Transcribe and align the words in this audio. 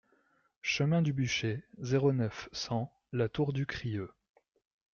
Chemin 0.63 1.03
du 1.03 1.13
Bûcher, 1.13 1.63
zéro 1.77 2.11
neuf, 2.11 2.49
cent 2.53 2.91
La 3.11 3.29
Tour-du-Crieu 3.29 4.09